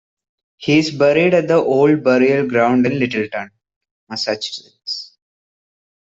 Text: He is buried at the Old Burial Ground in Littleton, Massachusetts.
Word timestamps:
He 0.57 0.79
is 0.79 0.89
buried 0.89 1.35
at 1.35 1.47
the 1.47 1.57
Old 1.57 2.03
Burial 2.03 2.47
Ground 2.49 2.87
in 2.87 2.97
Littleton, 2.97 3.51
Massachusetts. 4.09 5.15